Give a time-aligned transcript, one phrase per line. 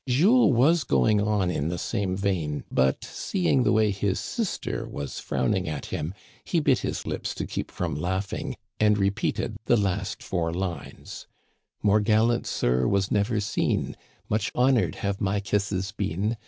[0.07, 5.19] Jules was going on in the same vein, but seeing che way his sister was
[5.19, 10.23] frowning at him, he bit his lips to keep from laughing, and repeated the last
[10.23, 11.27] four lines:"
[11.65, 13.95] * More gallant sir was never seen;
[14.27, 16.35] Much honored have my kisses been.